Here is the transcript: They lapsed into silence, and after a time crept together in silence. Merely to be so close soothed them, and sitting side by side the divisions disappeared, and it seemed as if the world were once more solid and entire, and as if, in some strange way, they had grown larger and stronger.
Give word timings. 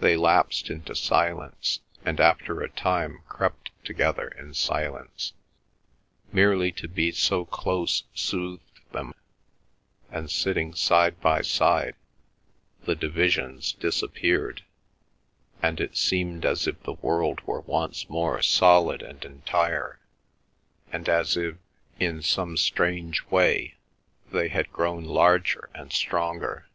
They 0.00 0.16
lapsed 0.16 0.70
into 0.70 0.94
silence, 0.94 1.80
and 2.06 2.20
after 2.20 2.62
a 2.62 2.70
time 2.70 3.20
crept 3.28 3.70
together 3.84 4.28
in 4.28 4.54
silence. 4.54 5.34
Merely 6.32 6.72
to 6.72 6.88
be 6.88 7.12
so 7.12 7.44
close 7.44 8.04
soothed 8.14 8.80
them, 8.92 9.12
and 10.10 10.30
sitting 10.30 10.72
side 10.72 11.20
by 11.20 11.42
side 11.42 11.96
the 12.86 12.94
divisions 12.94 13.74
disappeared, 13.74 14.64
and 15.62 15.80
it 15.82 15.98
seemed 15.98 16.46
as 16.46 16.66
if 16.66 16.82
the 16.84 16.94
world 16.94 17.42
were 17.42 17.60
once 17.60 18.08
more 18.08 18.40
solid 18.40 19.02
and 19.02 19.22
entire, 19.22 20.00
and 20.90 21.10
as 21.10 21.36
if, 21.36 21.56
in 22.00 22.22
some 22.22 22.56
strange 22.56 23.22
way, 23.26 23.74
they 24.32 24.48
had 24.48 24.72
grown 24.72 25.04
larger 25.04 25.68
and 25.74 25.92
stronger. 25.92 26.70